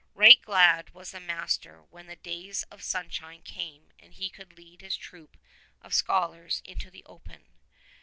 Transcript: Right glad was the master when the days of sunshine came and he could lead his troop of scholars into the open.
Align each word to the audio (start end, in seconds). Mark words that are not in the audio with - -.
Right 0.15 0.41
glad 0.41 0.95
was 0.95 1.11
the 1.11 1.19
master 1.19 1.83
when 1.91 2.07
the 2.07 2.15
days 2.15 2.63
of 2.71 2.81
sunshine 2.81 3.43
came 3.43 3.91
and 3.99 4.15
he 4.15 4.31
could 4.31 4.57
lead 4.57 4.81
his 4.81 4.97
troop 4.97 5.37
of 5.79 5.93
scholars 5.93 6.63
into 6.65 6.89
the 6.89 7.05
open. 7.05 7.45